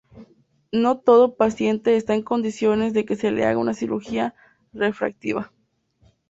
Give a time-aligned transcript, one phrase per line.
[0.71, 4.33] No todo paciente está en condiciones de que se le haga una cirugía
[4.73, 5.51] refractiva.